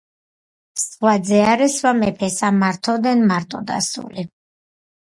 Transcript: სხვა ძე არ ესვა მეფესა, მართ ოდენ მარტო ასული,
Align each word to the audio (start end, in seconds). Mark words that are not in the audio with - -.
სხვა 0.83 1.13
ძე 1.27 1.39
არ 1.51 1.59
ესვა 1.67 1.91
მეფესა, 2.01 2.51
მართ 2.61 2.83
ოდენ 2.97 3.25
მარტო 3.29 3.65
ასული, 3.79 4.31